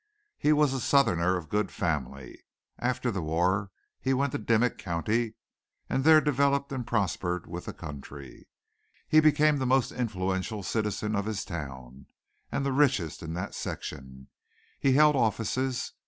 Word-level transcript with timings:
He 0.39 0.51
was 0.51 0.73
a 0.73 0.79
Southerner 0.79 1.37
of 1.37 1.47
good 1.47 1.69
family. 1.71 2.43
After 2.79 3.11
the 3.11 3.21
war 3.21 3.69
he 3.99 4.15
went 4.15 4.31
to 4.31 4.39
Dimmick 4.39 4.79
County 4.79 5.35
and 5.87 6.03
there 6.03 6.19
developed 6.19 6.71
and 6.71 6.87
prospered 6.87 7.45
with 7.45 7.65
the 7.65 7.73
country. 7.73 8.47
He 9.07 9.19
became 9.19 9.57
the 9.57 9.67
most 9.67 9.91
influential 9.91 10.63
citizen 10.63 11.15
of 11.15 11.25
his 11.27 11.45
town 11.45 12.07
and 12.51 12.65
the 12.65 12.71
richest 12.73 13.21
in 13.21 13.35
that 13.35 13.53
section. 13.53 14.29
He 14.79 14.93
held 14.93 15.15
offices. 15.15 15.93